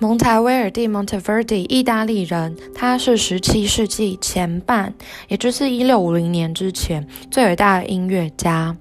[0.00, 4.92] 蒙台威尔蒂 （Monteverdi），意大利人，他是十七世纪前半，
[5.28, 8.76] 也就是一六五零年之前最伟大的音乐家。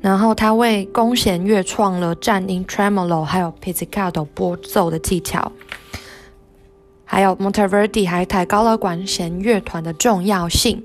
[0.00, 5.52] 然后他为弓弦乐创了颤音 （tremolo） 还有 pizzicato 拨奏的技巧。
[7.04, 10.82] 还有 Monteverdi 还抬高了管弦乐团的重要性。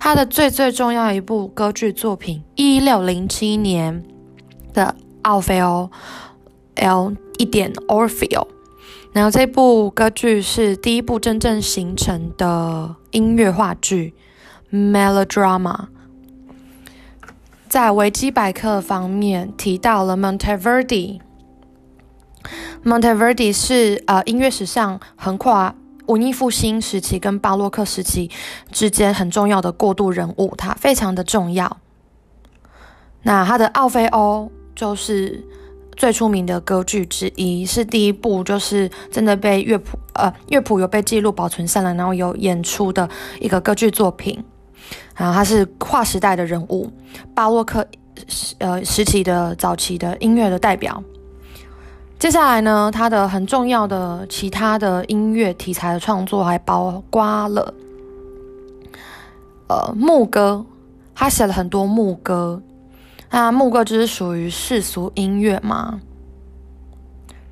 [0.00, 4.02] 他的最最重要一部歌剧作品，一六零七年
[4.72, 5.90] 的奥菲欧
[6.76, 8.53] （L 一点 Orfeo）。
[9.14, 14.12] 然后这部歌剧是第一部真正形成的音乐话剧
[14.72, 15.86] ，melodrama。
[17.68, 21.20] 在维基百科方面提到了 Monteverdi。
[22.84, 25.76] Monteverdi 是呃音乐史上横跨
[26.06, 28.28] 文艺复兴时期跟巴洛克时期
[28.72, 31.78] 之间很重要的过渡人物，他非常的重要。
[33.22, 35.46] 那他的奥菲欧就是。
[35.96, 43.08] 最出名的歌剧之一，是第一部就是真的被乐谱呃乐谱有被记录保存下来，然后有演出的
[43.40, 44.42] 一个歌剧作品。
[45.16, 46.90] 然后他是跨时代的人物，
[47.34, 47.86] 巴洛克
[48.58, 51.02] 呃时期的早期的音乐的代表。
[52.18, 57.74] 接下来呢，他的很重要的其他的音乐题材的创作还包括了
[59.68, 60.64] 呃牧歌，
[61.14, 62.60] 他写了很多牧歌。
[63.36, 66.00] 那牧歌就是属于世俗音乐嘛，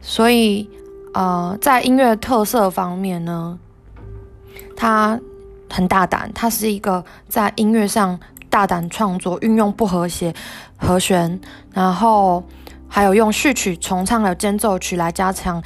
[0.00, 0.70] 所以
[1.12, 3.58] 呃，在音乐特色方面呢，
[4.76, 5.18] 它
[5.68, 8.16] 很大胆，它是一个在音乐上
[8.48, 10.32] 大胆创作，运用不和谐
[10.76, 11.40] 和弦，
[11.72, 12.44] 然后
[12.86, 15.60] 还有用序曲、重唱的间奏曲来加强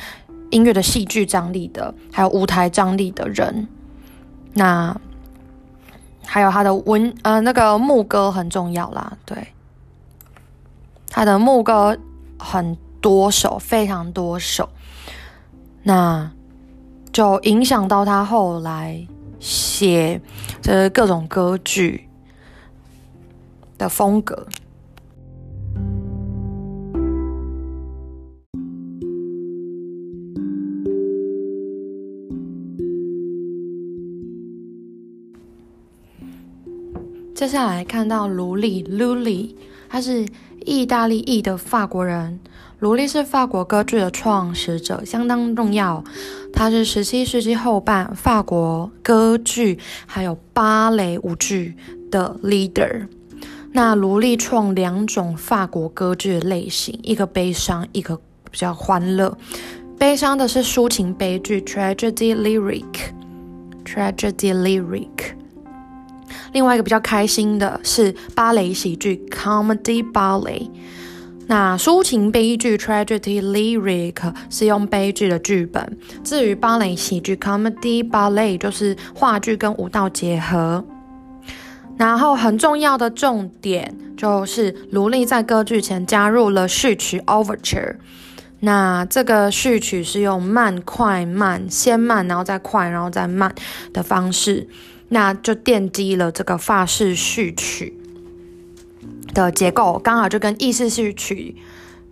[0.49, 3.69] 音乐的戏剧张力的，还有舞台张力的人。
[4.55, 4.99] 那
[6.25, 9.37] 还有他的文呃那个牧歌很重要啦，对。
[11.09, 11.97] 他的牧歌
[12.39, 14.69] 很多首，非常多首，
[15.83, 16.31] 那
[17.11, 19.07] 就影响到他后来
[19.41, 20.21] 写
[20.61, 22.07] 这各种歌剧
[23.79, 24.47] 的风格。
[37.35, 39.55] 接下来看到卢里 （Luli），
[39.89, 40.27] 他是。
[40.67, 42.41] 意大利裔的法国人，
[42.81, 46.03] 卢利是法国歌剧的创始者，相当重要。
[46.53, 51.77] 他是十七世纪后半法国歌剧还有芭蕾舞剧
[52.11, 53.07] 的 leader。
[53.73, 58.17] 那卢利创两种法国歌剧的类型，一个悲伤，一个
[58.51, 59.39] 比较欢乐。
[59.99, 65.37] 悲伤的是抒情悲剧 （tragedy lyric），tragedy lyric。
[66.57, 70.71] 另外一个比较开心的是芭蕾喜剧 （comedy ballet）。
[71.49, 75.99] 那抒情悲剧 （tragedy lyric） 是用悲剧的剧本。
[76.25, 80.83] 至于芭蕾喜剧 （comedy ballet） 就是话剧跟舞蹈结合。
[81.99, 87.97] 然后很重要的重点就是卢利在歌剧前加入了序曲 （overture）。
[88.61, 93.55] 那这个序曲是用慢快慢，先慢然后再快，然后再慢
[93.93, 94.67] 的方式。
[95.09, 97.97] 那就奠基了这个法式序曲
[99.33, 101.55] 的结构，刚好就跟意式序曲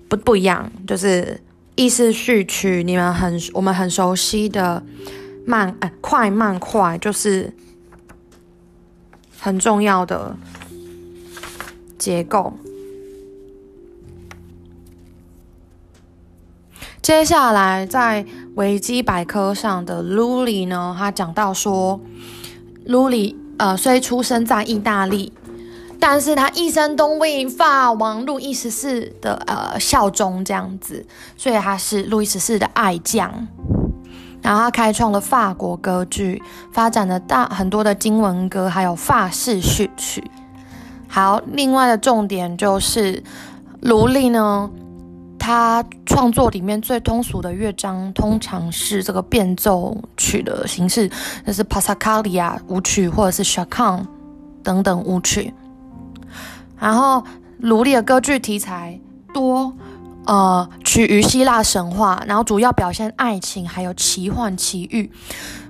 [0.09, 1.41] 不不一样，就是
[1.75, 4.81] 意式序曲你们很我们很熟悉的
[5.45, 7.53] 慢哎快慢快，就是
[9.41, 10.37] 很重要的
[11.99, 12.53] 结构。
[17.03, 18.25] 接下来在
[18.55, 22.01] 维基百科上的 Lully 呢，他讲到说。
[22.87, 25.33] 卢里呃，虽出生在意大利，
[25.99, 31.07] 但是他一生都为法王路易十四的呃效忠，这样子，
[31.37, 33.47] 所以他是路易十四的爱将。
[34.43, 40.23] 然后他开创了法国歌剧，发展了大很多的经文歌，还有法式序曲。
[41.09, 43.23] 好，另外的重点就是
[43.81, 44.71] 卢利呢。
[45.47, 51.11] 他创作里面最通俗的乐章，通常是这个变奏曲的形式，
[51.45, 54.07] 那是帕萨卡利亚舞曲或者是 Chacan
[54.63, 55.53] 等等舞曲。
[56.79, 57.23] 然后，
[57.59, 58.99] 卢利的歌剧题材
[59.35, 59.71] 多。
[60.27, 65.11] 呃，取于希腊神话，然后主要表现爱情，还有奇幻奇遇，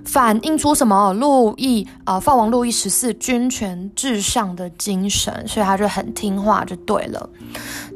[0.05, 1.13] 反映出什么？
[1.13, 7.29] 路易，呃，法王路易十四君权至上的精神，所以他就很听话，就对了。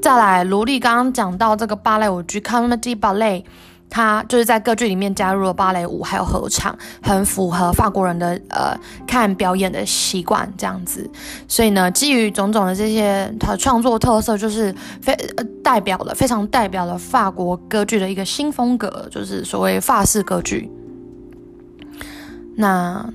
[0.02, 3.44] 再来，卢利刚刚讲到这个芭蕾舞剧 （comedy ballet），
[3.89, 8.77] 他就是在歌剧里面加入了芭蕾舞，还有合唱，很符合法国人的呃
[9.07, 11.09] 看表演的习惯这样子。
[11.47, 20.69] 所以呢，基于种种的这些他创作特色，就是非呃代表了非常代表了法国歌剧的一个新风格，就是所谓法式歌剧。
[22.56, 23.12] 那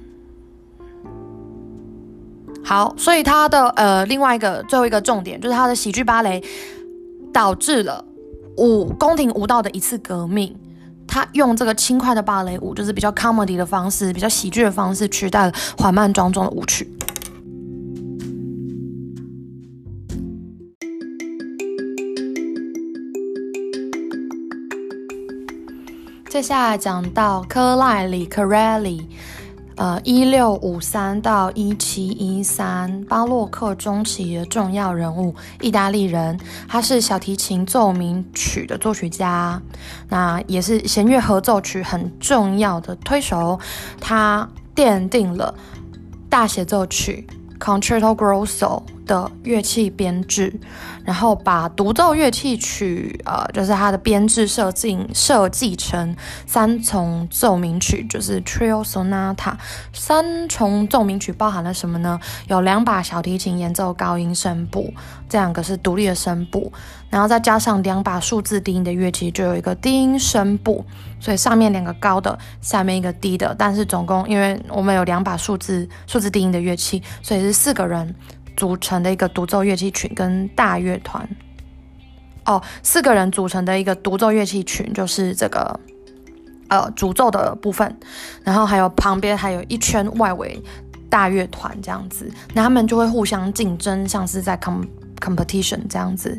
[2.64, 6.42] 好，所以他的呃另外一个最后一个重点就是他的喜剧芭蕾
[7.32, 8.04] 导致了
[8.56, 10.56] 舞宫廷舞蹈的一次革命。
[11.06, 16.90] 他用这个轻快的芭蕾舞，就是比较 comedy 的方式，比较喜剧的方式，取代了缓慢庄重的舞曲。
[26.28, 29.04] 接下来讲到科赖里 （Corelli）。
[29.76, 36.38] 呃，一六五三到一七一三，巴洛克中期的重要人物，意大利人，
[36.68, 39.60] 他是小提琴奏鸣曲的作曲家，
[40.08, 43.58] 那也是弦乐合奏曲很重要的推手，
[44.00, 45.52] 他奠定了
[46.28, 47.26] 大协奏曲
[47.58, 48.82] （Concerto Grosso）。
[49.06, 50.52] 的乐器编制，
[51.04, 56.14] 然后把独奏乐器曲，呃，就是它的编制设计设计成
[56.46, 59.54] 三重奏鸣曲，就是 Trio Sonata。
[59.92, 62.18] 三重奏鸣曲包含了什么呢？
[62.48, 64.92] 有两把小提琴演奏高音声部，
[65.28, 66.72] 这两个是独立的声部，
[67.10, 70.84] 然后再加上两把数字低音的乐器，就有一个低音声部。
[71.20, 78.14] 所以上面两个高的，下面一个低的，但是总共因为我们有两把数字数字低音的乐器，所以是四个人。
[78.56, 81.28] 组成的一个独奏乐器群跟大乐团，
[82.44, 85.80] 哦，四个人组成的一个独奏乐器群就是这个，
[86.68, 87.96] 呃，主奏的部分，
[88.42, 90.62] 然后还有旁边还有一圈外围
[91.08, 94.82] 大乐团这样子，那他们就会互相竞争，像是在 com
[95.20, 96.36] competition 这样子。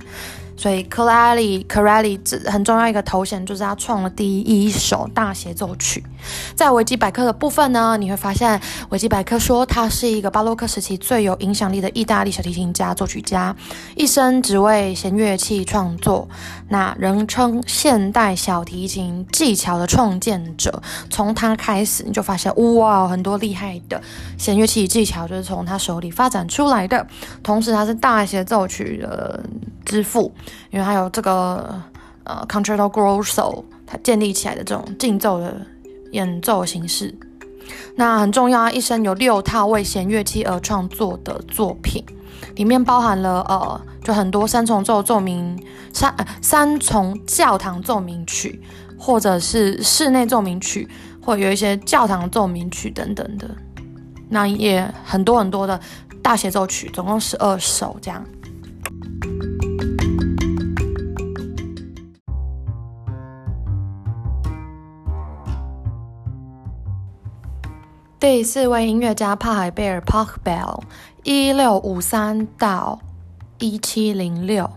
[0.58, 2.18] 所以 c o r a l l i c o r a l l i
[2.18, 6.04] 这很重要一个头衔，就是他创了第一首大协奏曲。
[6.56, 8.60] 在维基百科的部分呢，你会发现
[8.90, 13.56] 维基百科说他是一个巴洛克时期最有影响力的意大利小提琴家、作曲家，
[13.96, 16.28] 一生只为弦乐器创作。
[16.70, 20.82] 那人称现代小提琴技巧的创建者。
[21.10, 24.02] 从他开始，你就发现哇，很多厉害的
[24.38, 27.06] 弦乐器技巧就是从他手里发展出来的。
[27.44, 29.44] 同时，他是大协奏曲的
[29.86, 30.34] 之父。
[30.72, 31.82] 因为还有这个
[32.24, 35.60] 呃，concerto grosso，它建立起来的这种竞奏的
[36.12, 37.14] 演奏形式，
[37.96, 38.72] 那很重要啊。
[38.72, 42.04] 一生有六套为弦乐器而创作的作品，
[42.56, 45.62] 里面包含了呃，就很多三重奏奏鸣
[45.94, 48.62] 三三重教堂奏鸣曲，
[48.98, 50.88] 或者是室内奏鸣曲，
[51.22, 53.50] 或有一些教堂奏鸣曲等等的。
[54.28, 55.80] 那也很多很多的
[56.22, 58.26] 大协奏曲，总共十二首这样。
[68.28, 70.82] 第四位音乐家帕海贝尔 （Pachelbel），
[71.24, 73.00] 一六五三到
[73.60, 74.68] 一七零六，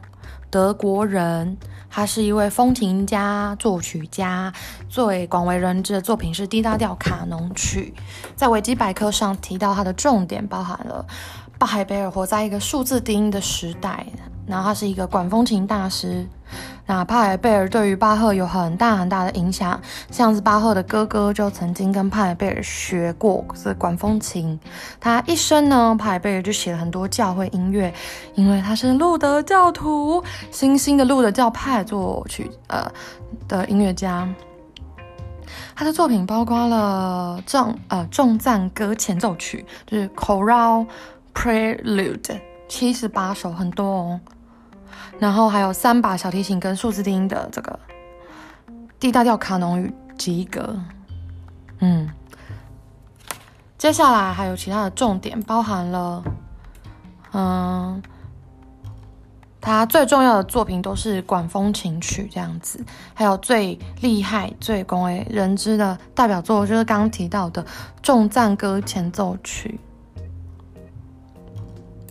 [0.51, 1.57] 德国人。
[1.89, 4.53] 他是一位风琴家、作曲家，
[4.91, 7.95] 最广为人知的作品是 D 大调卡农曲。
[8.37, 11.07] 在维基百科上提到他的重点包含了
[11.59, 14.05] 巴海贝尔活在一个数字低音的时代。
[14.49, 16.27] 然后他是一个管风琴大师，
[16.87, 19.79] 那帕尔贝尔对于巴赫有很大很大的影响，
[20.11, 24.59] 像是巴赫的哥哥就曾经跟帕尔贝尔学过这管风琴。
[24.99, 27.93] 他一生呢，帕尔贝尔就写了很多教会音乐，
[28.35, 32.91] 因为他是路德教徒，新兴的路德教派作曲呃
[33.47, 34.27] 的音乐家。
[35.77, 40.87] 他的作品包括了重呃重赞歌前奏曲，就是 Choral
[41.33, 44.21] Prelude，七十八首，很多哦。
[45.19, 47.79] 然后还有三把小提琴跟数字低音的这个
[49.01, 50.79] D 大调卡农与吉格，
[51.81, 52.09] 嗯，
[53.77, 56.23] 接下来还有其他的重点，包含了，
[57.33, 58.01] 嗯，
[59.61, 67.67] 他最重要的作品都是管风琴曲这样子，还有最厉害、最广为人知的代表作就是刚刚提到的
[68.03, 69.81] 重赞歌前奏曲。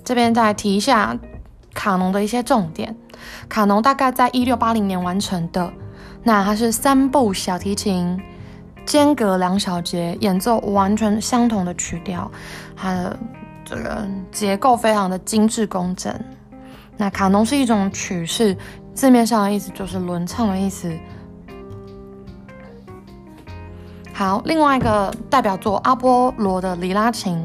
[0.04, 1.18] 这边再提一下。
[1.78, 2.94] 卡农的一些重点，
[3.48, 5.72] 卡农大概在一六八零年完成的，
[6.24, 8.20] 那它是三部小提琴
[8.84, 12.30] 间隔两小节演奏完全相同的曲调，
[12.76, 13.20] 它的
[13.64, 16.12] 这个结构非常的精致工整。
[16.98, 18.58] 那卡农是一种曲式，
[18.96, 20.92] 字面上的意思就是轮唱的意思。
[24.12, 27.40] 好，另外一个代表作阿波罗的里拉琴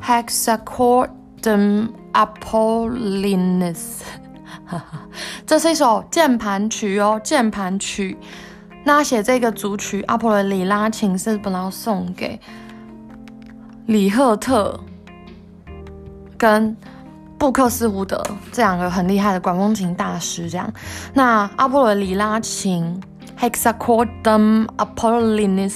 [0.00, 1.10] h e x a c o r
[1.40, 1.99] d u m。
[2.12, 4.00] Apollinus，
[5.46, 8.16] 这是一首键盘曲哦，键盘曲。
[8.84, 12.40] 那写这个组曲《阿波罗里拉琴》是本来要送给
[13.86, 14.78] 李赫特
[16.38, 16.74] 跟
[17.38, 20.48] 布克斯胡德这两个很厉害的管风琴大师。
[20.48, 20.72] 这样，
[21.12, 22.98] 那阿波罗里拉琴
[23.38, 25.74] （Hexachordum Apollinis）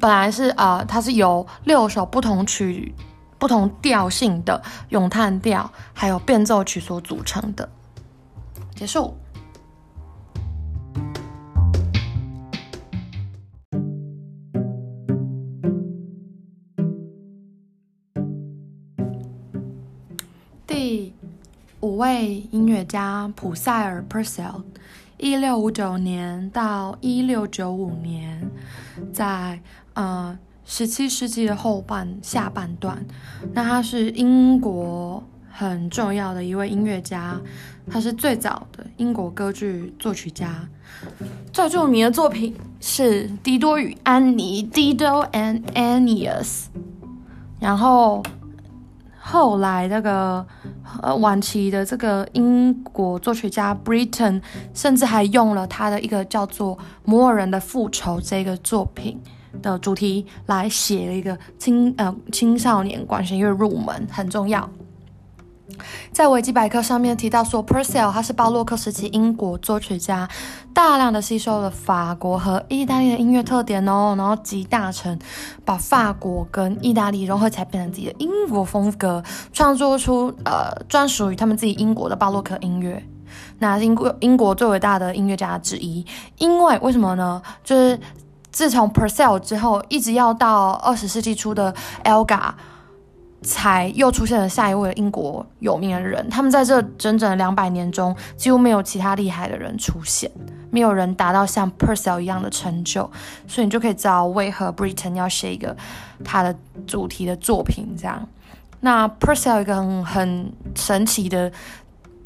[0.00, 2.92] 本来是呃，它是由六首不同曲、
[3.42, 7.68] 不同调性的咏叹调还有变奏曲所组成的。
[8.72, 9.16] 结束。
[20.64, 21.12] 第
[21.80, 24.62] 五位音乐家普塞尔 （Purcell），
[25.18, 28.48] 一六五九年到一六九五年，
[29.12, 29.60] 在
[29.94, 30.38] 呃
[30.74, 33.04] 十七世纪的后半下半段，
[33.52, 37.38] 那他是英国很重要的一位音乐家，
[37.90, 40.66] 他是最早的英国歌剧作曲家，
[41.52, 46.68] 最著名的作品是《迪多与安妮》（Dido and Aeneas），
[47.60, 48.22] 然后。
[49.24, 50.44] 后来那个
[51.00, 54.42] 呃晚期的这个英国作曲家 Britain，
[54.74, 59.20] 甚至还用了他的一个叫做《摩尔人的复仇》这个作品。
[59.60, 64.68] 的主题来写了一个青呃青少年管弦乐入门，很重要。
[66.12, 70.28] 在维基百科上面提到说，Purcell 他是巴洛克时期英国作曲家，
[70.72, 75.18] 大量的吸收了法国和意大利的音乐特点哦，然后集大成，
[75.64, 83.02] 把法国跟意大利融合起来，变成自己的英国风格，创作出呃专属于他们自己英国的巴洛克音乐。
[83.58, 86.04] 那英国英国最伟大的音乐家之一，
[86.36, 87.40] 因为为什么呢？
[87.64, 87.98] 就是
[88.52, 92.52] 自从 Purcell 之后，一直要到二十世纪初的 Elga，。
[93.44, 100.30] 才又出现了下一位英国有名的人，他们在这整整两百年中，几乎没有其他厉害的人出现，
[100.70, 103.10] 没有人达到像 Purcell 一样的成就，
[103.48, 105.76] 所以你就可以知道为何 Britain 要写一个
[106.24, 106.54] 他的
[106.86, 107.96] 主题的作品。
[107.98, 108.24] 这样，
[108.78, 111.50] 那 Purcell 一个很很神奇的，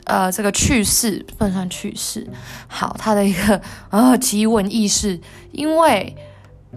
[0.06, 2.26] 呃，这个去世不能算去世，
[2.66, 3.60] 好，他的一个
[3.90, 5.20] 呃奇闻异事，
[5.52, 6.16] 因为。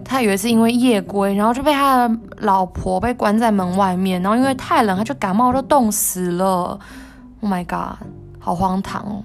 [0.02, 6.80] 他有一次因为夜归，然后就被他的老婆被关在门外面，然后因为太冷，他就感冒就冻死了。
[7.42, 7.98] Oh my god，
[8.38, 9.22] 好荒唐哦！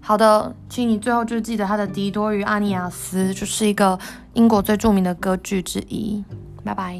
[0.00, 3.96] 好的，请你最后就记得他的《狄多与阿尼亚斯》就是一个
[4.32, 6.24] 英国最著名的歌剧之一。
[6.64, 6.98] 拜拜。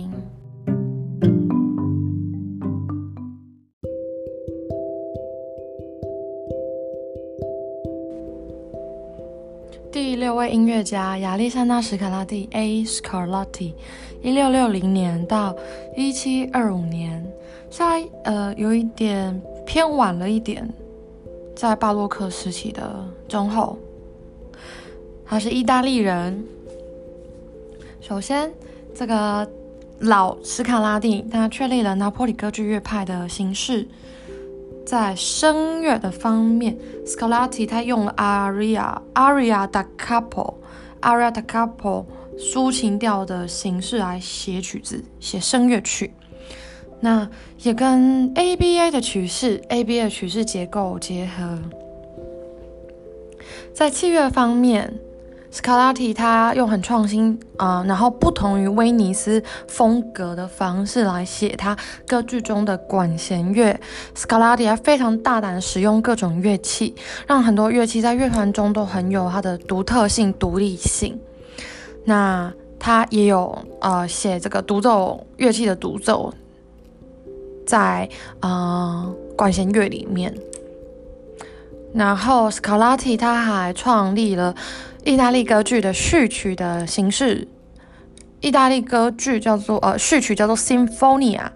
[9.90, 12.85] 第六位音乐家亚历山大·史卡拉蒂 （A.
[12.85, 13.73] Scarlatti），
[14.23, 15.57] 一六六零年到
[15.97, 17.26] 一七二五年，
[17.71, 20.68] 在呃有一点偏晚了一点，
[21.57, 23.78] 在巴洛克时期的中后。
[25.25, 26.45] 他是意大利人。
[28.02, 28.52] 首先，
[28.95, 29.49] 这个
[30.00, 33.88] 老史卡拉蒂他确立了拿破里歌剧乐派的形式。
[34.88, 40.54] 在声乐的方面，Scarlatti 他用了 aria aria da capo
[41.02, 42.07] aria da capo
[42.38, 46.14] 抒情调的形式来写曲子，写声乐曲。
[47.00, 47.28] 那
[47.59, 51.59] 也跟 ABA 的曲式 ABA 的曲式结构结合。
[53.75, 54.99] 在器乐方面。
[55.50, 61.76] Scarlatti 他用很创新啊，然后不同于威尼斯风格的方式来写他
[62.07, 63.81] 歌剧中的管弦乐。
[64.14, 66.95] Scarlatti 还非常大胆使用各种乐器，
[67.26, 71.19] 让很多乐器在乐团中都很有它的独特性、独立性。
[72.05, 76.33] 那他也有呃写这个独奏乐器的独奏，
[77.67, 78.09] 在
[78.40, 80.33] 啊管弦乐里面。
[81.95, 84.55] 然后 Scarlatti 他还创立了。
[85.05, 87.49] 意大利歌剧的序曲的形式，
[88.40, 91.47] 意大利歌剧叫做呃序曲叫做 Symphonia，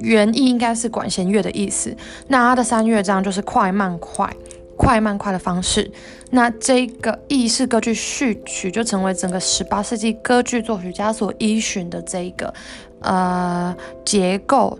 [0.00, 1.96] 原意应该是管弦乐的意思。
[2.28, 4.28] 那它的三乐章就是快慢快
[4.76, 5.90] 快慢快的方式。
[6.30, 12.52] 那这个意式歌剧序曲就成为整个十八世纪歌剧作曲家所依循的这一个
[13.00, 14.78] 呃结构。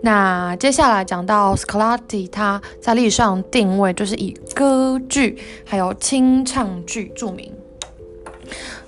[0.00, 7.52] 那接下来讲到 Scarlatti，他在历史上定位就是以歌剧还有清唱剧著名。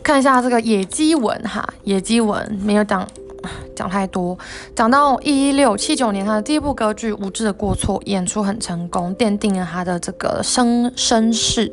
[0.02, 3.06] 看一下这个野鸡文哈，野鸡文没有讲
[3.74, 4.38] 讲太多。
[4.74, 11.70] 讲到一六七九年，他的第一部歌剧《无知的过错》演出很成功，奠定了他的这个声声势。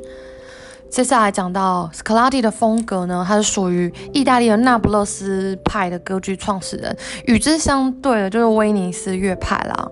[0.89, 9.87] 接下来讲到 Scarlatti 的风格呢，他是属于意大利的那不勒斯派的歌剧创始人，与之相对的就是威尼斯乐派啦。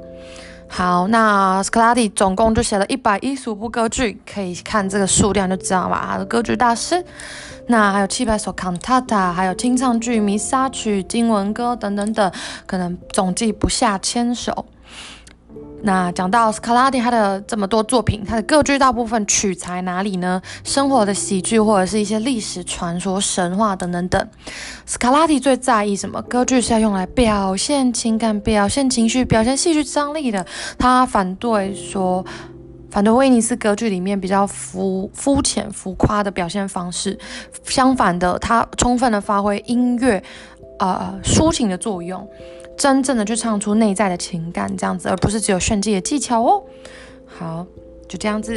[0.67, 7.03] 好，那斯卡拉蒂总共就写了一百一十五部歌剧，可以看这个数量就知道吧，他的歌剧大师。
[7.67, 12.31] 那还有七百首 cantata，还有清唱剧、弥撒曲、经文歌等等等，
[12.65, 14.65] 可能总计不下千首。
[15.83, 20.41] 那讲到斯卡拉蒂他的这么多作品，他的歌剧大部分取材哪里呢？
[20.63, 24.27] 生活的喜剧或者是一些历史传说、神话等等等。
[24.87, 26.19] 斯卡拉蒂最在意什么？
[26.23, 30.43] 歌剧是要用来表现情感、表现情绪、表现戏剧张力的。
[30.79, 32.25] 他反对说，
[32.89, 37.15] 反对威尼斯歌剧里面比较浮肤浅、浮夸的表现方式。
[37.63, 40.23] 相反的，他充分的发挥音乐，
[40.79, 42.27] 呃，抒情的作用。
[42.77, 46.63] 真正的去唱出内在的情感，这样子，而不是只有炫技的技巧哦。
[47.25, 47.65] 好，
[48.07, 48.55] 就这样子。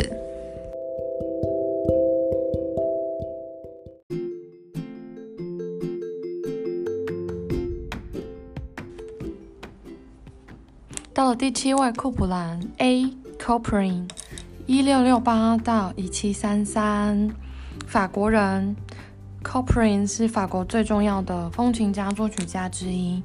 [11.14, 13.04] 到了第七位，库普兰 A.
[13.40, 14.06] c o p r i n
[14.66, 17.30] 一六六八到一七三三，
[17.86, 18.76] 法国人
[19.44, 23.22] c o p r i n 是法国最重要的风琴家、作曲家之一。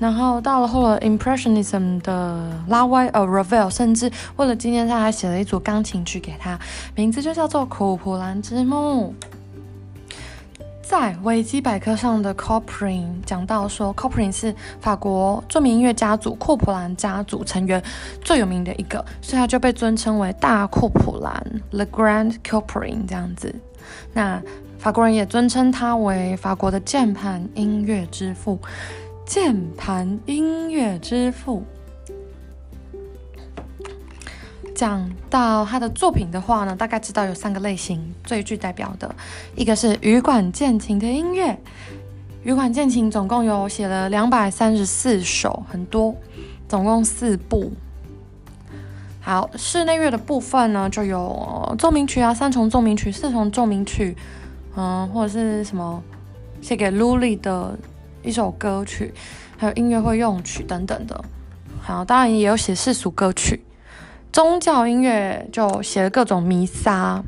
[0.00, 6.58] 然后到了后来，Impressionism 的拉威尔 Ravel，甚至为了纪念他，还写了一组钢琴曲给他，
[6.96, 9.14] 名字就叫做《库普兰之墓》。
[10.82, 17.82] 在维基百科上的 c o p r i n 讲到说 c o p r i n 是法国著名音乐家族库普兰家族成员
[18.22, 23.54] 最有名的一个，所以他就被尊称为大库普兰 The Grand c o p r i n 这样子。
[24.12, 24.42] 那
[24.78, 28.58] 法国人也尊称他为法国的键盘音乐之父。
[29.26, 31.64] 键盘音乐之父，
[34.74, 39.12] 讲到他的作品的话呢，大概知道有三个类型最具代表的，
[39.56, 41.58] 一个是羽管键琴的音乐，
[42.42, 46.14] 羽管键琴总共有写了两百三十四首，很多，
[46.68, 47.72] 总共四部。
[49.20, 54.14] 好，室内乐的部分呢，就有奏鸣曲啊，三重奏鸣曲、四重奏鸣曲，
[54.76, 56.02] 嗯，或者是什么
[56.60, 57.76] 写给 Lully 的。
[58.24, 59.12] 一首歌曲，
[59.58, 61.24] 还有音乐会用曲等等的，
[61.82, 63.64] 好，当然也有写世俗歌曲。
[64.32, 67.22] 宗教音乐就写了各种弥撒。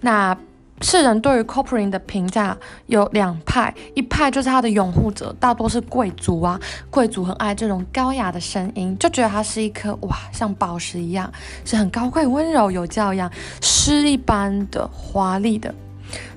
[0.00, 0.34] 那
[0.80, 6.58] 世人对于 c o p r i n 的评价有两派，一派就是他的拥护者，大多是贵族啊，
[6.88, 11.30] 贵族很爱这种高雅的声音，就觉得他是一颗哇，像宝石一样，
[11.66, 15.74] 是很高贵、温柔、有教养、诗一般的华丽的。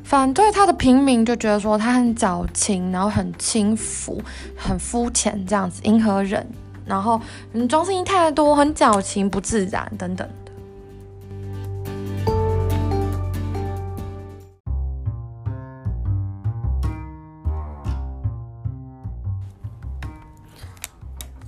[0.03, 4.21] 反对他的平民就觉得说他很矫情，然后很轻浮，
[4.55, 6.45] 很肤浅这样子，迎合人，
[6.85, 7.19] 然后
[7.53, 10.29] 嗯装饰音太多，很矫情不自然等等。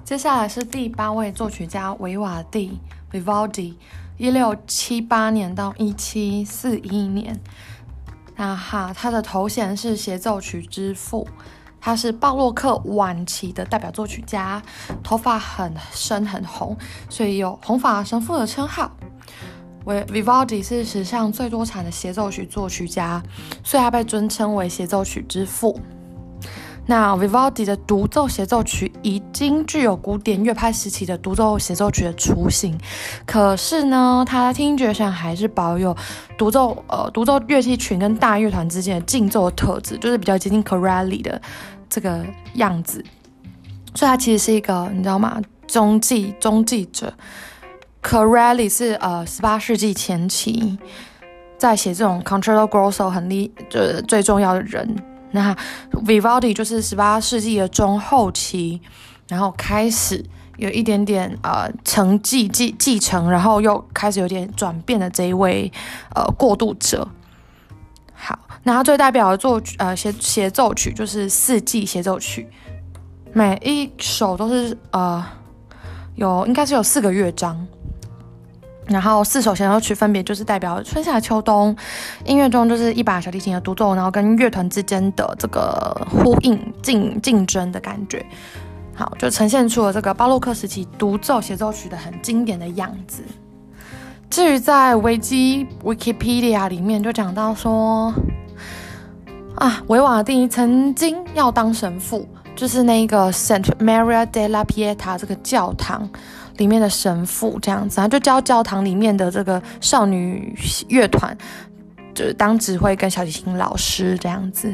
[0.04, 2.80] 接下来是第八位作曲家维瓦蒂
[3.12, 3.74] （Vivaldi），
[4.18, 7.40] 一六七八年到一七四一年。
[8.36, 11.28] 那哈，他的头衔是协奏曲之父，
[11.80, 14.62] 他是巴洛克晚期的代表作曲家，
[15.02, 16.78] 头发很深很红，
[17.10, 18.92] 所以有红发神父的称号。
[19.86, 23.22] 维 Vivaldi 是史上最多产的协奏曲作曲家，
[23.64, 25.80] 所以他被尊称为协奏曲之父。
[26.88, 32.78] 那 Vivaldi 的独奏协奏曲已经具有古典乐派时期的独奏协奏曲的雏形，
[33.26, 35.96] 可是呢，他的听觉上还是保有
[36.38, 41.42] 独奏呃独奏乐器群跟大乐团之间的竞奏特质，就是比较接近 Corelli 的
[41.90, 43.04] 这个样子。
[43.96, 45.42] 所以，他其实是一个你知道吗？
[45.68, 47.12] 中继中继者。
[48.04, 50.78] Corelli 是呃十八世纪前期
[51.58, 54.96] 在写这种 Concerto Grosso 很厉就是最重要的人。
[55.36, 55.54] 那
[55.92, 58.82] Vivaldi 就是十八世纪的中后期，
[59.28, 60.24] 然后开始
[60.56, 65.70] 有一点点呃承继继继承，然后又开始有点转变的这一位
[66.16, 67.06] 呃过渡者。
[68.14, 72.48] 好，那他最代表的作呃协协奏曲就是四季协奏曲，
[73.34, 75.24] 每一首都是呃
[76.16, 77.68] 有应该是有四个乐章。
[78.88, 81.76] 然后四首协奏曲分别就是代表春夏秋冬，
[82.24, 88.24] 音乐中就是一把小提琴的独奏，然后跟乐团之间的这个呼应竞竞争的感觉，
[88.94, 93.24] 好就呈现出了这个巴洛克时期独奏协奏曲的很经典的样子。
[94.30, 98.14] 至于在维基 Wikipedia 里面就讲到说，
[99.56, 106.08] 啊，维瓦蒂曾经要当神父，就是那个 Saint Maria della Pieta 这个教堂。
[106.58, 111.38] 里面的神父这样子，他就教教堂里面的这个少女乐团，
[112.14, 114.74] 就是当指挥跟小提琴老师这样子。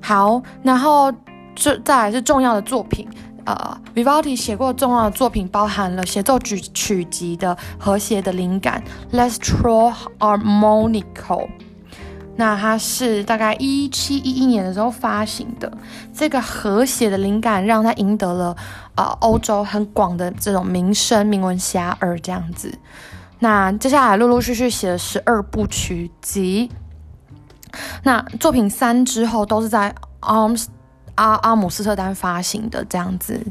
[0.00, 1.12] 好，然后
[1.54, 3.08] 这再来是重要的作品，
[3.44, 11.48] 呃，Vivaldi 写过重要的作品包含了协奏曲曲集的和谐的灵感，L'Estro Armonico。
[12.36, 15.72] 那它是大概一七一一年的时候发行的。
[16.12, 18.56] 这个和谐的灵感让他赢得了
[18.94, 22.78] 呃欧洲很广的这种名声，名闻遐迩这样子。
[23.38, 26.70] 那接下来陆陆续续写了十二部曲集。
[28.04, 30.56] 那作品三之后都是在阿姆
[31.16, 33.46] 阿阿姆斯特丹发行的这样子。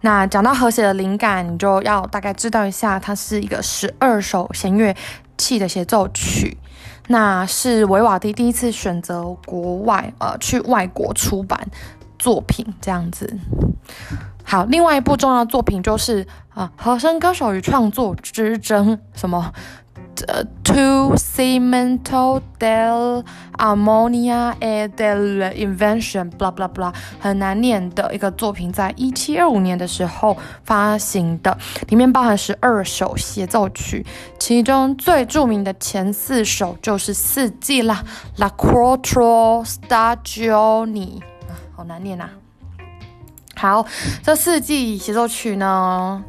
[0.00, 4.92] 那讲到和谐的灵感，你就要大概知道一下，它是一个十二首弦乐
[5.42, 6.56] 器的协奏曲。
[7.08, 11.68] 那是维瓦蒂第一次选择国外呃去外国出版
[12.16, 13.36] 作品这样子。
[14.44, 19.52] 好，另外一部重要作品就是啊和声歌手与创作之争什么？
[20.14, 23.24] The Two cemental del
[23.58, 34.06] armonia e del invention，blah blah blah，很难念的一个作品，在一七二五年的时候发行的，里面包含十二首协奏曲，
[34.38, 38.04] 其中最著名的前四首就是四季啦
[38.36, 41.20] ，La quattro stagioni，
[41.74, 42.28] 好难念呐。
[43.56, 43.86] 好，
[44.22, 46.24] 这四季协奏曲呢？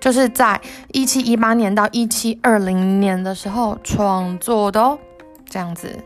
[0.00, 0.60] 就是在
[0.92, 4.98] 一七一八年到一七二零年的时候创作的哦，
[5.48, 6.04] 这样子。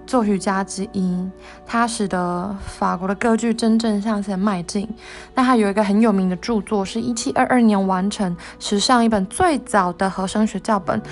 [0.06, 1.30] 作曲家之一，
[1.66, 4.88] 他使得法国的歌剧真正向前迈进。
[5.34, 11.02] 那他有一个很有名的著作，是一七二二年完成史上一本最早的和声学教本《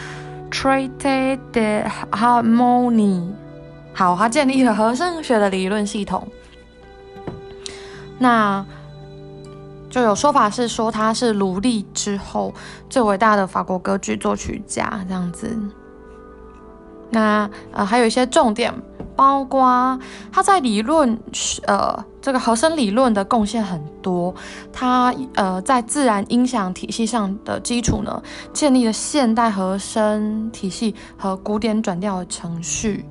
[0.51, 3.21] Traité de Harmonie》。
[3.93, 6.27] 好，他建立了和声学的理论系统。
[8.19, 8.65] 那
[9.89, 12.53] 就有说法是说他是卢利之后
[12.89, 15.55] 最伟大的法国歌剧作曲家，这样子。
[17.13, 18.73] 那呃还有一些重点，
[19.15, 19.97] 包括
[20.31, 21.17] 他在理论
[21.67, 24.33] 呃这个和声理论的贡献很多。
[24.73, 28.21] 他呃在自然音响体系上的基础呢，
[28.51, 33.05] 建立了现代和声体系和古典转调的程序。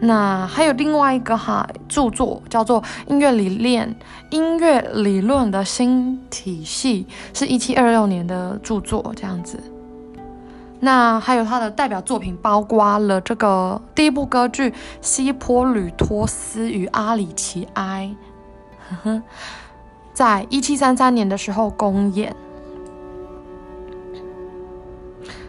[0.00, 3.96] 那还有另外一个哈著作叫做《音乐理念
[4.30, 7.06] 音乐理论的新体系》，
[7.38, 9.58] 是一七二六年的著作，这样子。
[10.84, 14.68] 那还有他的代表作品，包括了这个第一部歌剧
[15.00, 18.14] 《西坡吕托斯与阿里奇埃》，
[20.12, 22.36] 在一七三三年的时候公演。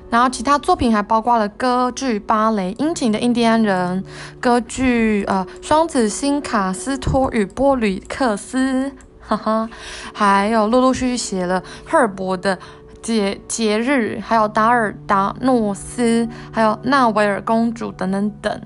[0.09, 4.01] 然后其他作品还包括了歌剧、芭蕾《殷勤的印第安人》，
[4.39, 9.69] 歌剧呃《双子星卡斯托与波吕克斯》，哈哈，
[10.13, 12.57] 还有陆陆续续写了赫尔伯的。
[13.05, 18.61] 节节日，还有达尔达诺斯，还有纳维尔公主等等等。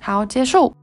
[0.00, 0.74] 好，结束。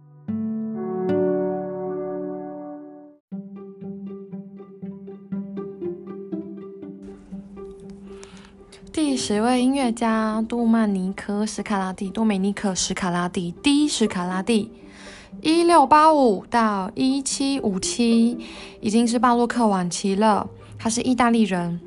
[8.93, 14.71] 第十位音乐家杜曼尼科·史卡拉蒂，多美尼克·史卡拉蒂，D· 史卡拉蒂，
[15.41, 18.38] 一六八五到一七五七，
[18.80, 20.47] 已经是巴洛克晚期了。
[20.81, 21.79] 他是意大利人。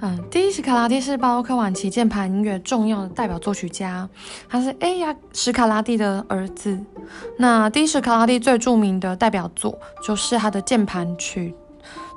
[0.00, 4.08] 嗯，第一史卡拉蒂是巴洛克晚期键盘音乐重要的代表作曲家，
[4.48, 6.78] 他是哎呀史卡拉蒂的儿子。
[7.38, 11.54] 那第一史卡拉蒂最著名的代表作就是他的键盘曲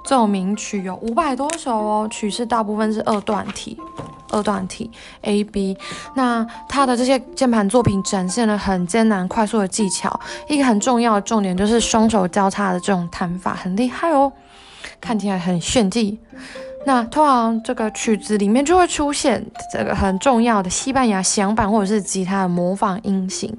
[0.03, 3.77] 奏鸣曲，有五百多首哦，曲式大部分是二段体，
[4.31, 4.89] 二段体
[5.21, 5.77] A B。
[6.15, 14.33] 那他的这些键盘作品展现了很艰难快速的技巧，一个很重要的重点就是双手交叉的这种弹法很厉害哦，
[14.99, 16.19] 看起来很炫技。
[16.85, 23.55] 那通常这个曲子里面就会出现这个很重要的西班牙响板或者是吉他的模仿音型，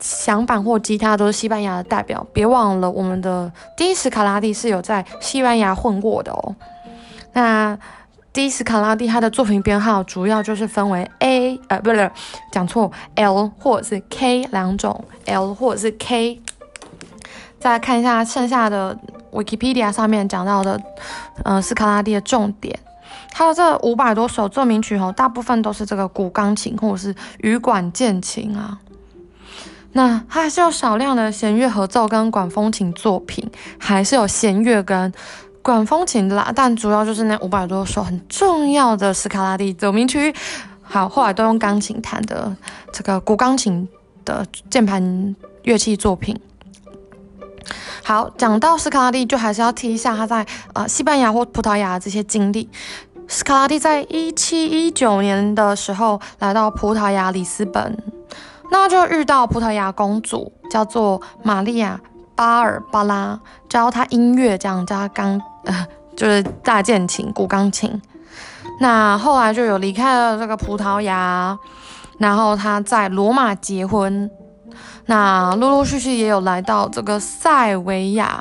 [0.00, 2.26] 响板或吉他都是西班牙的代表。
[2.32, 6.56] 别忘了，我们的第一斯卡拉蒂是有在西班牙混过的哦。
[7.32, 7.78] 那
[8.32, 12.10] 第一斯卡拉蒂他的作品编号主要就是分为 A 呃不是
[12.50, 16.42] 讲错 L 或者是 K 两种 L 或者是 K。
[17.60, 18.98] 再来看一下剩下的。
[19.32, 20.80] Wikipedia 上面讲到的，
[21.44, 22.78] 呃，斯卡拉蒂的重点，
[23.30, 28.78] 他的这五百多首奏鸣曲哦，大部分都是这个古钢琴或者是羽管键琴啊。
[29.92, 33.44] 那它还是有少量的弦乐合奏跟管风琴作品，
[33.76, 35.12] 还是有弦乐跟
[35.62, 36.52] 管风琴啦。
[36.54, 40.32] 但主要就是那五百多首很重要的斯卡拉蒂奏鸣曲，
[40.80, 42.56] 好，后来都用钢琴弹的
[42.92, 43.88] 这个古钢琴
[44.24, 46.38] 的键盘乐器作品。
[48.02, 52.68] 好，讲到斯卡拉蒂，就还是要提一下他在呃西班牙或葡萄牙这些经历。
[53.28, 57.96] 斯卡拉蒂在一七一九年的时候来到葡萄牙里斯本，
[58.72, 62.00] 那就遇到葡萄牙公主，叫做玛利亚
[62.34, 68.02] 巴尔巴拉，教他音乐，这样教他钢，呃，就是大键琴、古钢琴。
[68.80, 71.56] 那后来就有离开了这个葡萄牙，
[72.18, 74.28] 然后他在罗马结婚。
[75.10, 78.40] 那陆陆续续也有来到这个塞维亚，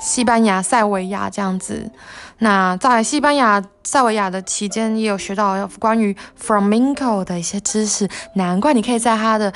[0.00, 1.90] 西班牙塞维亚这样子。
[2.38, 8.08] 那在西班牙塞维亚的期间，也有学到关于 flamenco 的一些知识。
[8.36, 9.52] 难怪你可以在他的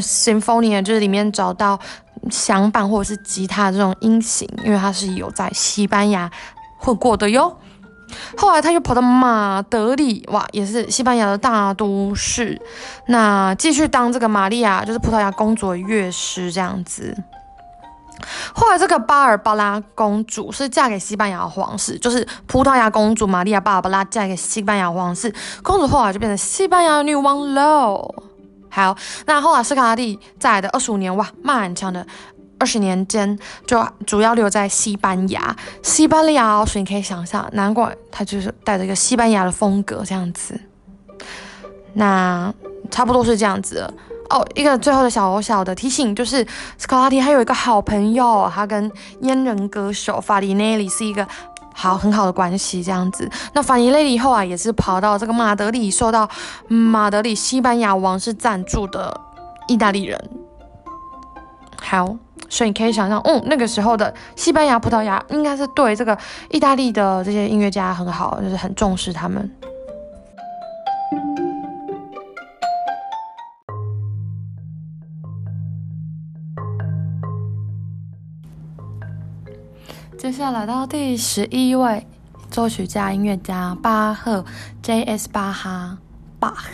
[0.00, 1.78] symphony 就是里面找到
[2.28, 6.28] 响板或者是吉他这种音型，因为他是有在西班牙
[6.76, 7.56] 混过的哟。
[8.36, 12.60] 后来他又跑到马德里，哇，也是西班牙的大都市，
[13.08, 17.16] 那继续当这个玛利亚，就是葡萄牙公主的乐师这样子。
[18.52, 28.14] 后来这个巴尔巴拉公主是嫁给西班牙皇室，就是葡萄牙公主玛利亚巴尔巴拉嫁给西班牙皇室，公主后来就变成西班牙女王喽。
[28.70, 32.06] 好，那后来斯卡拉蒂在的二十五年，哇，漫长的。
[32.58, 40.60] 二十年间，就主要留在西班牙，西班牙，所以你可以想象，难怪他就是带着一个西班牙的风格这样子。
[41.94, 42.52] 那
[42.90, 43.88] 差不多是这样子
[44.28, 44.44] 哦。
[44.54, 48.90] 一个最后的小小的提醒就是，斯卡拉蒂还有一个好朋友，他跟
[49.22, 51.26] 阉人歌手法里内里是一个
[51.74, 53.30] 好很好的关系这样子。
[53.52, 56.28] 那法里内里后来也是跑到这个马德里，受到
[56.66, 59.20] 马德里西班牙王室赞助的
[59.68, 60.30] 意大利人。
[61.80, 62.16] 好。
[62.48, 66.16] 所以你可以想象，嗯，那个时候的西班牙、葡萄牙应该是对这个
[66.50, 69.50] 意大利的这些音乐家很好，就是很重视他们。
[80.18, 82.04] 接下来到第十一位
[82.50, 84.44] 作曲家、音乐家巴赫
[84.82, 85.28] （J.S.
[85.30, 85.96] 巴哈
[86.40, 86.68] 巴赫）。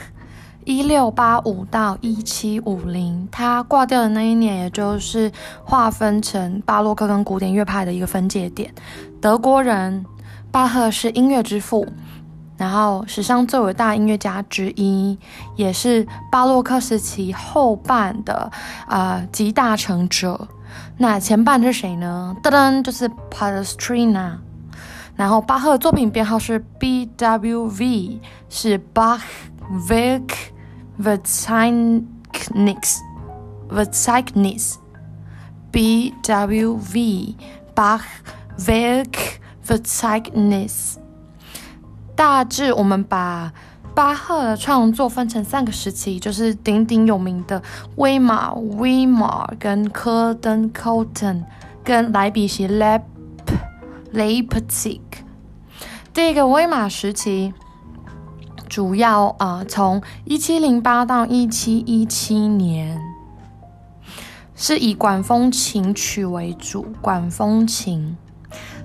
[0.64, 5.31] 一六八五到一七五零，他挂掉的那一年，也就是
[5.62, 8.72] 划分成巴洛克跟古典乐派的一个分界点。
[9.20, 10.05] 德国人
[10.50, 11.87] 巴赫是音乐之父，
[12.57, 15.18] 然后史上最伟大音乐家之一，
[15.57, 18.50] 也是巴洛克时期后半的
[18.88, 20.48] 呃集大成者。
[20.96, 22.35] 那前半是谁呢？
[22.42, 24.38] 噔噔，就是 Palestrina。
[25.14, 29.20] 然后巴赫作品编号是 B W V，是 Bach。
[29.88, 30.20] Vic。
[30.96, 33.02] V e z e i g n i s
[33.68, 34.78] v e z e i g n i s
[35.72, 37.35] B W V
[37.74, 38.04] Bach
[38.59, 41.00] Werk v e z e i g n i s
[42.14, 43.52] 大致我们把
[43.92, 47.61] 巴赫的创作分成三个时期，就是鼎鼎有名的
[47.96, 51.44] 威马 （Weimar） 跟科登 （Cotton）
[51.83, 53.02] 跟莱比锡 （Leip
[54.12, 55.00] Leipzig）。
[56.12, 57.52] 第一个威马时期。
[58.74, 63.00] 主要啊，从一七零八到一七一七年，
[64.56, 66.84] 是以管风琴曲为主。
[67.00, 68.16] 管风琴。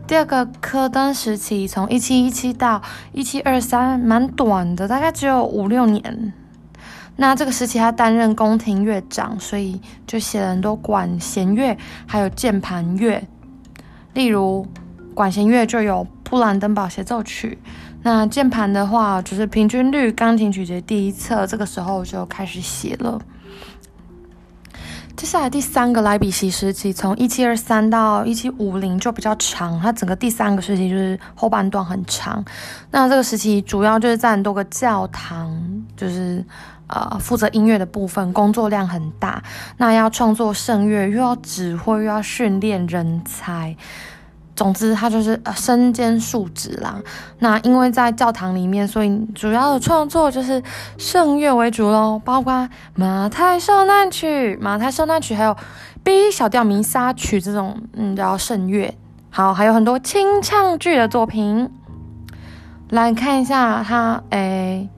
[0.05, 6.33] 第二个科登时期，从一七一七到一七二三，蛮短的，大概只有五六年。
[7.15, 11.75] 那这个时期他担任宫廷乐长，所以就写了很多管弦乐，
[12.05, 13.27] 还有键盘乐。
[14.13, 14.67] 例如
[15.15, 17.57] 管弦乐就有《布兰登堡协奏曲》。
[18.01, 23.19] 那键盘的话，就是平均律钢琴曲节第一册，这个时候就开始写了。
[25.17, 32.41] 接下来第三个莱比锡时期，从一七二三到一七五零就比较长，它整个第三个时期就是后半段很长。
[32.89, 35.53] 那这个时期主要就是在很多个教堂，
[35.97, 36.41] 就是
[36.87, 39.43] 呃负责音乐的部分，工作量很大。
[39.75, 43.75] 那要创作圣乐，又要指挥，又要训练人才。
[44.59, 47.01] 总之，他就是身兼数职啦。
[47.37, 50.61] 那因为在教堂里面，所以主要的创作就是
[50.97, 55.55] 圣乐为主喽，包括马太受难曲、马太受难曲，还有
[56.03, 58.93] B 小调弥撒曲这种，嗯，叫圣乐。
[59.29, 61.71] 好，还有很多清唱剧的作品。
[62.89, 64.89] 来看一下他，诶，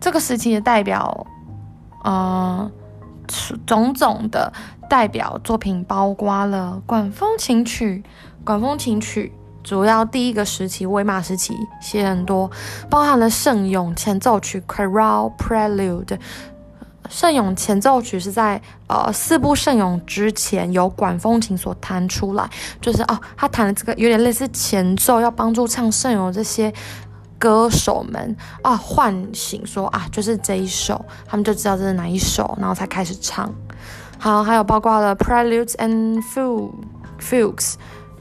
[0.00, 1.26] 这个时期的代表，
[2.02, 2.70] 呃，
[3.66, 4.50] 种种的
[4.88, 8.02] 代表作品，包括了管风琴曲。
[8.44, 12.50] 管风琴曲主要第一个时期，威马时期写很多，
[12.90, 16.18] 包含了圣咏前奏曲 （Choral Prelude）。
[17.08, 22.48] 圣咏前奏曲是在呃四部圣咏之前由管风琴所弹出来，
[22.80, 26.72] 就是哦，他弹的这个有点类似前奏，要帮助唱圣咏这些
[27.38, 33.50] 歌手们啊唤醒，说啊就是这一首，他们就知道这是哪一首，然后才开始唱。
[34.18, 36.22] 好，还有包括了 Preludes and
[37.20, 37.74] Fugues。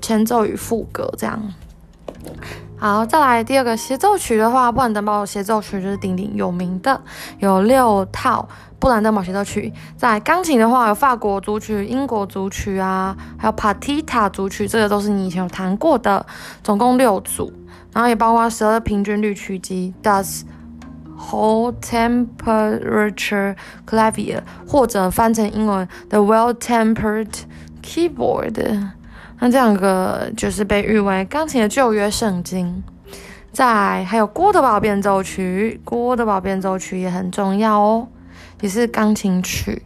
[0.04, 1.42] 前奏与副歌这样，
[2.78, 7.02] 好，再来第二个协奏曲的话，布兰登堡协奏曲就是鼎鼎有名的，
[7.40, 9.72] 有六套布兰登堡协奏曲。
[9.96, 16.26] 在钢琴的话，有法国组曲、英国组曲啊，还有 Partita 组曲，这个都是你以前有弹过的，
[16.62, 17.54] 总共六组。
[17.94, 20.42] 然后也包括十二平均律曲集，Does
[21.18, 23.56] whole temperature
[23.88, 27.30] clavier，或者翻成英文 The well-tempered
[27.82, 28.90] keyboard。
[29.46, 32.82] 那这两个就是被誉为钢琴的旧约圣经。
[33.52, 38.08] 再还有郭德堡变奏曲，郭德堡变奏曲也很重要哦，
[38.62, 39.84] 也是钢琴曲。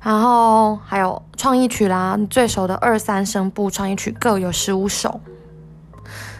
[0.00, 5.20] 然后还有创意曲啦，最熟的二三声部创意曲各有十五首。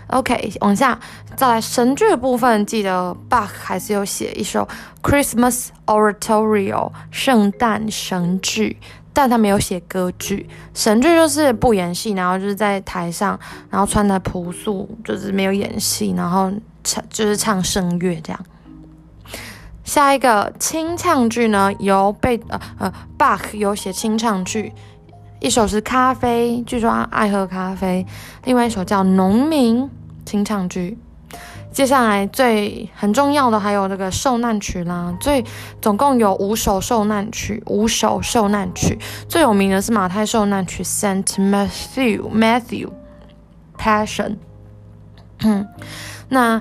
[0.07, 0.99] OK，往下
[1.35, 4.67] 再来神剧的部分，记得 Bach 还是有写一首
[5.03, 8.77] Christmas Oratorio 圣诞神剧。
[9.13, 16.53] 但他没有写歌剧，神剧就是不演戏，然后就是在台上，然后穿的朴素，就是没有演戏，然后
[16.85, 18.41] 唱就是唱声乐这样。
[19.85, 24.73] 下一个清唱剧呢，由贝呃呃 Bach 有写清唱剧，
[25.41, 28.07] 一首是咖啡，据说爱喝咖啡，
[28.45, 29.89] 另外一首叫农民
[30.25, 30.99] 清唱剧。
[31.71, 35.45] 接下来最很重要的还有那个受难曲啦，最
[35.81, 42.89] 总共有五首受难曲，五首受难曲，最有名的是马太受难曲 Saint Matthew Matthew
[43.79, 44.37] Passion。
[45.41, 45.69] 嗯，
[46.31, 46.61] 那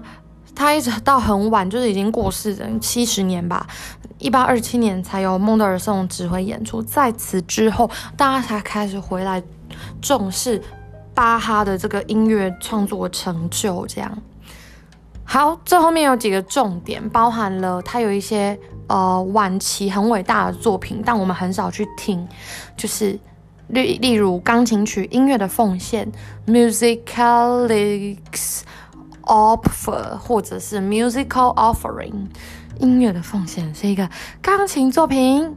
[0.55, 3.65] 他一直到很晚，就是已经过世的七十年吧，
[4.19, 9.41] 一八二七年才由孟德尔颂指挥演出，在此之后，大家才开始回来
[9.99, 10.61] 重视
[11.15, 14.15] 巴哈的这个音乐创作成就，这样。
[15.29, 22.25] 好，这后面有几个重点，包含了他有一些呃晚期很伟大的作品，但我们很少去听，
[22.77, 23.19] 就是
[23.67, 26.09] 例例如钢琴曲音乐的奉献
[26.47, 28.17] （musicalix
[29.23, 32.27] offer） 或者是 musical offering，
[32.79, 34.09] 音乐的奉献是一个
[34.41, 35.53] 钢琴作品。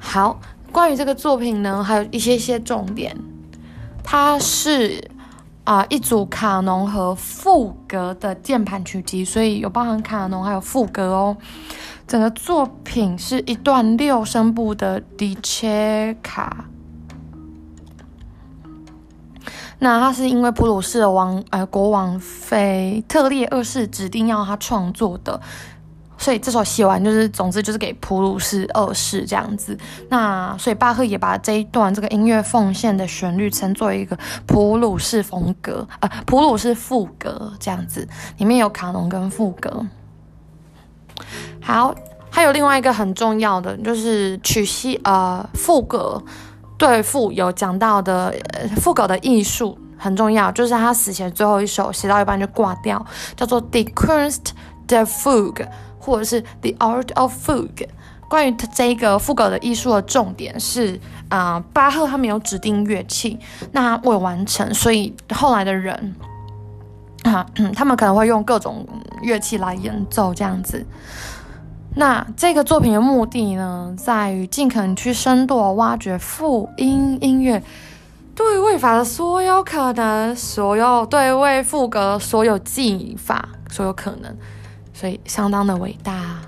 [0.00, 0.40] 好，
[0.72, 3.16] 关于这个作品呢，还有一些些重点，
[4.02, 5.12] 它是。
[5.64, 11.36] 啊，一组卡农和副格的键盘曲集，所以有包含卡农还有副格哦。
[12.06, 16.64] 整个作品是一段六声部的迪切卡。
[19.78, 25.40] 那他是因为普鲁士的王呃国王腓特烈二世指定要他创作的。
[26.22, 29.76] 所以这首写完就是，总之就是给普鲁士二世这样子。
[30.08, 38.08] 那所以巴赫也把这一段这个音乐奉献的旋律称作一个普鲁士风格，呃，普鲁士副歌这样子，
[38.38, 39.84] 里面有卡农跟副歌。
[41.60, 41.92] 好，
[42.30, 46.22] 还有另外一个很重要的就是曲系，呃，副歌
[46.78, 48.32] 对副有讲到的
[48.76, 53.04] 副歌的艺术很重要，就是他死前最后一首写到一半就挂掉，
[53.34, 55.54] 叫做 d e c u
[56.02, 57.88] 或者是 The Art of Fugue，
[58.28, 60.98] 关于它这个副歌的艺术的重点是，
[61.28, 63.38] 啊，巴赫他没有指定乐器，
[63.70, 66.14] 那未完成，所以后来的人，
[67.22, 68.86] 啊，他们可能会用各种
[69.22, 70.84] 乐器来演奏这样子。
[71.94, 77.62] 那这个作品的目的呢，在于尽可能去深度挖掘复音音乐。
[78.34, 84.34] 对位法的所有可能，所有对位副歌，所有技法，所有可能，
[84.92, 86.40] 所以相当的伟大。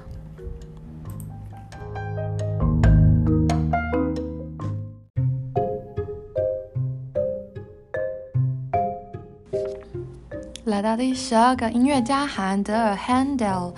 [10.64, 13.74] 来到第十二个音乐家，韩德尔 （Handel），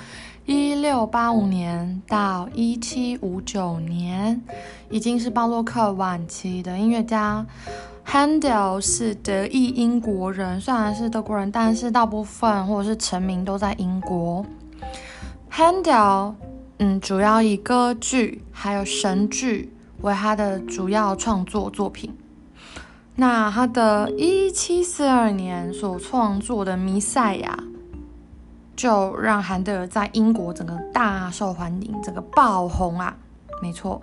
[0.47, 4.41] 一六八五年到一七五九年，
[4.89, 7.45] 已经是巴洛克晚期的音乐家。
[8.09, 14.47] Handel 是德裔英国人，虽然是德国人，但是大部分或者是成名都在英国。
[15.53, 16.35] Handel，
[16.79, 22.17] 嗯，主要以歌剧还有神剧为他的主要创作作品。
[23.17, 27.59] 那他的一七四二年所创作的《弥赛亚》，
[28.77, 33.17] 就让韩德尔在英国整个大受欢迎，整个爆红啊！
[33.63, 34.01] 没错，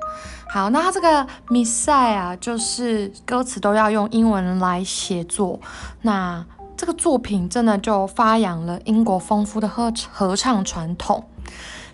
[0.50, 5.60] 好，那他这个《弥赛亚》就是歌词都要用英文来写作，
[6.02, 6.44] 那
[6.76, 11.24] 这个作品真的就发扬了英国丰富的合合唱传统。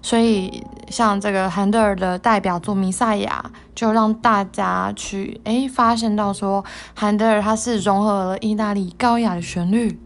[0.01, 3.43] 所以，像这个韩德尔的代表作《弥赛亚》，
[3.75, 6.63] 就让大家去诶发现到说，
[6.95, 9.99] 韩德尔他是融合了意大利高雅的旋律，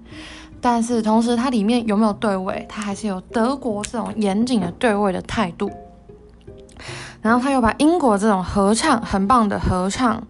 [0.59, 5.69] 但是同时它里面有没有对位，它还是有德国这种严谨的对位的态度。
[7.23, 10.21] 然后他又把英国这种合唱很棒的合唱，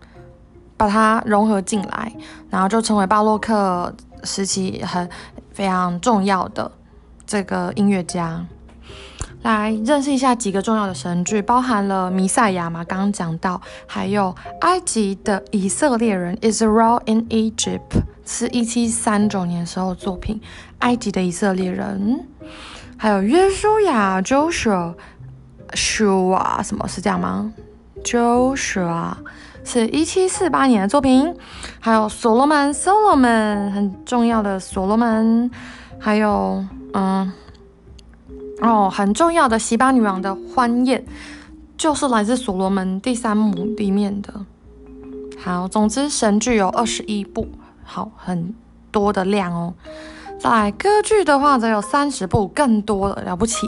[0.77, 2.13] 把它融合进来，
[2.49, 5.09] 然后就成为巴洛克时期很
[5.51, 6.71] 非常重要的
[7.25, 8.45] 这个音乐家。
[9.41, 20.39] 来认识一下几个重要的神剧，包含了《弥赛亚》嘛，刚刚讲到，还有埃及的以色列人 （Israel in Egypt） 是一七三九年时候作品，
[20.79, 22.25] 埃及的以色列人，
[22.95, 24.93] 还有约书亚 （Joshua）
[25.75, 27.53] 什么是这样吗
[28.03, 29.13] ？Joshua
[29.63, 31.33] 是一七四八年的作品，
[31.79, 35.49] 还有所罗门 （Solomon） 很重要的所罗门，
[35.99, 37.31] 还有嗯。
[38.61, 41.03] 哦，很重要的西巴女王的欢宴，
[41.75, 44.33] 就是来自所罗门第三幕里面的。
[45.43, 47.49] 好，总之神剧有二十一部，
[47.83, 48.55] 好，很
[48.89, 49.73] 多的量哦。
[50.39, 53.67] 在歌剧的话，则有三十部，更多了，了不起。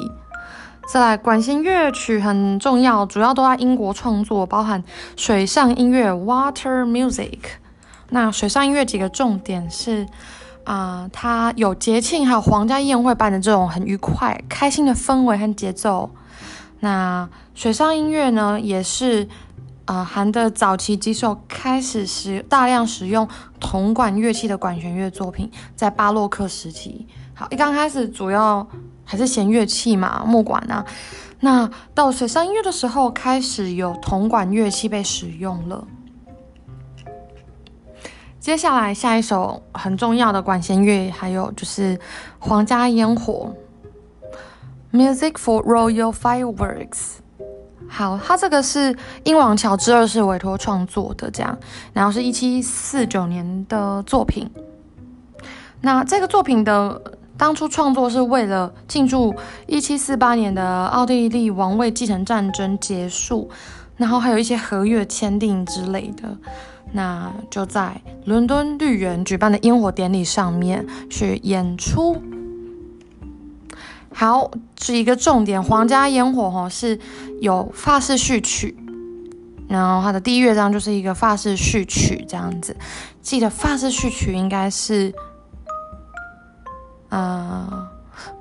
[0.88, 4.84] 再来管弦乐曲很重要，主要都在英国创作，包含
[5.16, 7.40] 水上音乐 （Water Music）。
[8.10, 10.08] 那水上音乐几个重点是。
[10.66, 16.10] 啊，它有节庆，还有皇家宴会般的这种很愉快、开心的氛围和节奏。
[16.80, 19.30] 那水上音乐呢，也是
[19.86, 23.30] 啊，含的早期几首开始使大量使用
[23.60, 27.06] 铜管乐器的管弦乐作品，在巴洛克时期。
[27.36, 28.68] 好，一刚开始主要
[29.06, 30.86] 还是弦乐器嘛，木管啊。
[31.40, 35.88] 那到水上音乐的时候，开始有铜管乐器被使用了。
[38.40, 42.00] 接下来下一首很重要的管弦乐，还有就是
[42.40, 43.54] 皇家烟火
[44.92, 47.16] ，Music for Royal Fireworks。
[47.88, 51.58] 好，它这个是英王乔治二世委托创作的，这样，
[51.94, 54.50] 然后是一七四九年的作品。
[55.82, 57.00] 那这个作品的
[57.38, 59.36] 当初创作是为了庆祝
[59.68, 63.50] 一七四八年的奥地利王位继承战争结束，
[63.98, 66.38] 然后还有一些合约签订之类的。
[66.94, 72.22] 那就在伦敦绿园举办的烟火典礼上面去演出。
[74.14, 76.98] 好，是一个重点，皇家烟火哈是
[77.42, 78.78] 有法式序曲，
[79.68, 82.78] 然后它的第一乐章就是一个法式序曲这样子。
[83.22, 85.14] 记得法式序曲应该是，
[87.10, 87.90] 呃，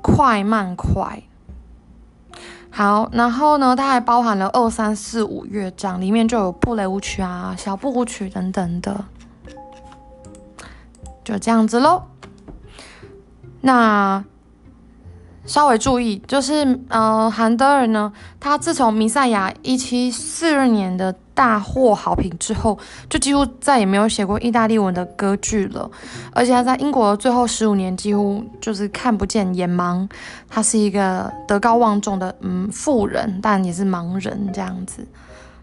[0.03, 1.23] 快慢快。
[2.71, 9.05] 好，然后呢，它还包含了二三四五乐章，里面就有布雷舞曲啊、小步舞曲等等的，
[11.23, 12.03] 就这样子喽。
[13.61, 14.25] 那。
[15.47, 22.79] 稍微注意，就是呃，韩德尔呢，他自从《弥赛亚》一七四二年的大获好评之后，
[23.11, 25.91] 就几乎再也没有写过意大利文的歌剧了。
[26.33, 30.09] 而且他在英国最后十五年几乎就是看不见、眼盲。
[30.49, 35.07] 他是一个德高望重的嗯富人，但也是盲人这样子，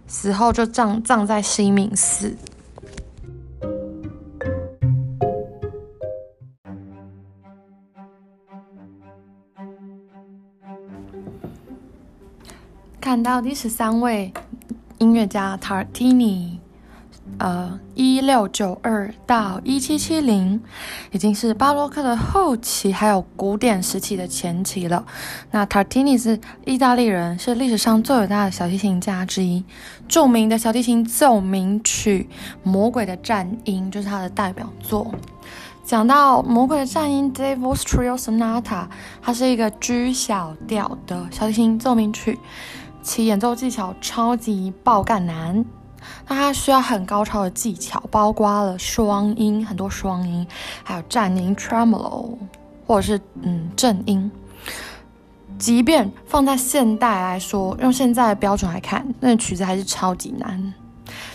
[0.05, 2.35] 死后就葬葬在西敏寺。
[13.11, 14.31] 看到第十三位
[14.99, 16.59] 音乐家 Tartini，，
[17.39, 20.61] 呃，一六九二到一七七零，
[21.11, 25.05] 已经是巴洛克的后期，还有古典时期的前期了。
[25.51, 29.61] 那 Tartini 是意大利人，是历史上最伟大的小提琴家之一。
[30.07, 32.29] 著名的小提琴奏鸣曲
[32.63, 35.13] 《魔鬼的战音》就是他的代表作。
[35.83, 38.85] 讲到《魔鬼的战音》（Devil's Trio Sonata），
[39.21, 42.39] 它是一个 G 小调的小提琴奏鸣曲，
[43.01, 45.63] 其演奏技巧超级爆干难。
[46.27, 50.45] 那它需要很高超的技巧，包括了双音，很多双音，
[50.83, 52.37] 还有颤音 （tremolo）
[52.87, 54.31] 或者是嗯正音。
[55.59, 60.73] 即便放在现代来说，用现在的标准来看，那曲子还是超级难。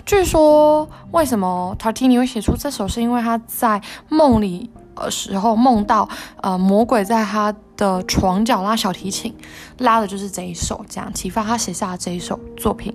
[0.04, 6.08] 据说，为什么 Tartini 会写出这首，是因为他在梦里的时候梦到，
[6.40, 9.34] 呃，魔鬼在他的床角拉小提琴，
[9.78, 12.94] 拉的就是这一首，这样启发他写下这一首作品。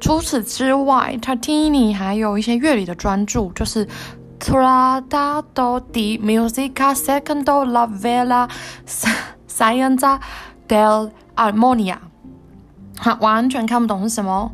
[0.00, 3.86] 除此之外，Tartini 还有一些乐理的专著，就是
[4.40, 8.48] 《Trattato di musica secondo la vela
[9.48, 10.18] scienza
[10.66, 11.94] dell'armonia》。
[12.98, 14.50] 哈，完全看不懂是什么，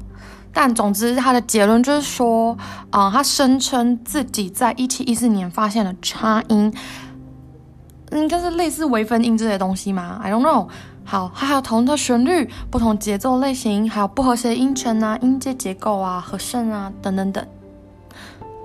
[0.53, 2.59] 但总之他的结论就是说，
[2.91, 6.71] 啊，他声称自己在一七一四年发现了差音，
[8.13, 10.69] 应该是类似微分音这些东西吗？I don't know。
[11.05, 17.47] 好，它还有同的旋律、不同节奏类型，还有不和谐音程啊、音阶结构啊、和声啊等等等，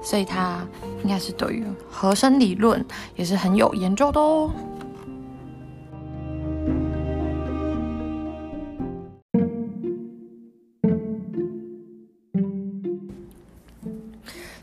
[0.01, 0.59] 所以它
[1.03, 2.85] 应该是对于和声理论
[3.15, 4.51] 也是很有研究的哦。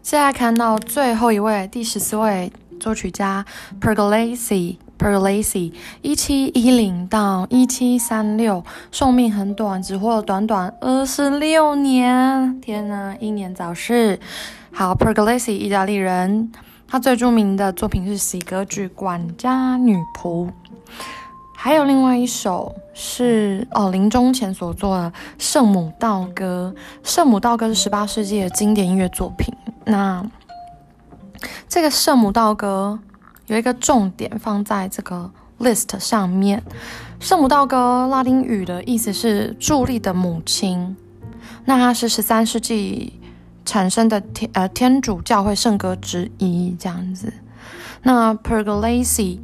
[0.03, 3.45] 现在看到最后一位，第十四位作曲家
[3.81, 4.79] Pergolesi。
[4.99, 5.73] Pergolesi，
[6.03, 8.63] 一七一零到一七三六，
[8.93, 12.61] 寿命很短，只活了短短二十六年。
[12.61, 14.21] 天呐，英年早逝。
[14.71, 16.53] 好，Pergolesi，意大利人，
[16.87, 20.47] 他最著名的作品是喜歌剧《管家女仆》，
[21.57, 26.75] 还有另外一首是哦临终前所作的《圣母道歌》。
[27.11, 29.55] 《圣母道歌》是十八世纪的经典音乐作品。
[29.87, 30.23] 那
[31.69, 32.99] 这个《圣母道歌》。
[33.47, 35.29] 有一个重点放在这个
[35.59, 36.63] list 上面，
[37.19, 40.97] 《圣母道歌》拉丁语的意思是助力的母亲，
[41.65, 43.19] 那它是十三世纪
[43.65, 47.33] 产生的天呃天主教会圣歌之一，这样子。
[48.05, 49.41] 那 Pergolesi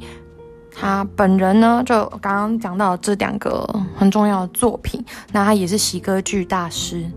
[0.73, 3.67] 他本人呢，就刚刚讲到这两个
[3.97, 7.11] 很重要的作品，那他也是喜歌剧大师。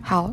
[0.00, 0.32] 好。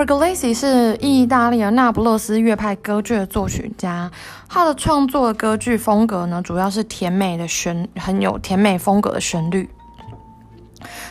[0.00, 4.10] Pergolesi 是意大利的那不勒斯乐派歌剧的作曲家，
[4.48, 9.68] 他的创作的歌剧风格呢，主要是甜美的旋，很有甜美风格的旋律。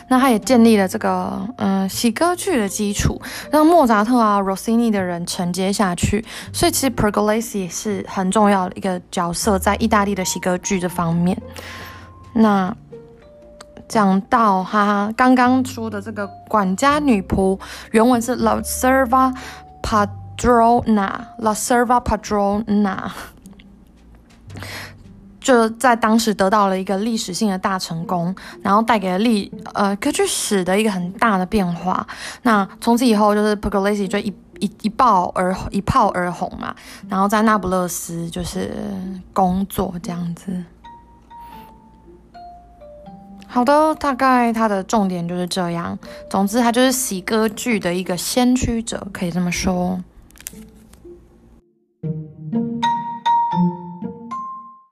[0.08, 3.22] 那他也建立了这个嗯喜歌剧的基础，
[3.52, 6.24] 让莫扎特啊、Rossini 的人承接下去。
[6.52, 11.40] 所以其实 Pergolesi 是很重要的一个角色，在意大利的喜歌剧这方面。
[12.32, 12.76] 那。
[13.90, 17.58] 讲到哈刚刚说的这个管家女仆，
[17.90, 19.34] 原文是 La serva
[19.82, 23.10] padrona，La serva padrona，
[25.40, 28.32] 就在当时得到了一个历史性的大成功，
[28.62, 32.06] 然后带给了历呃歌剧史的一个很大的变化。
[32.42, 36.72] 那从此以后，就是 Pergolesi 就一一一爆而一炮而红嘛，
[37.08, 38.70] 然后在那不勒斯就是
[39.32, 40.64] 工作这样子。
[43.52, 45.98] 好的大概它的重点就是这样。
[46.30, 50.00] 总之它就是喜歌剧的一个先驱者可以这么说。